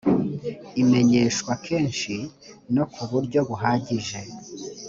[0.81, 2.15] imenyeshwa kenshi
[2.75, 4.19] no ku buryo buhagije